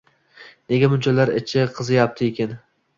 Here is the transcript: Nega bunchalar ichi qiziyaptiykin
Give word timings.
Nega 0.73 0.89
bunchalar 0.95 1.33
ichi 1.43 1.69
qiziyaptiykin 1.79 2.63